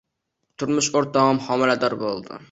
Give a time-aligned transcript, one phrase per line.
[0.61, 2.39] Turmush o`rtog`im homilador bo`ldi